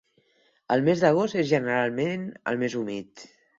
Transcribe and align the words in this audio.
El 0.75 0.83
mes 0.87 1.03
d'agost 1.03 1.37
és 1.43 1.47
generalment 1.53 2.27
el 2.53 2.61
més 2.65 2.81
humit. 2.83 3.27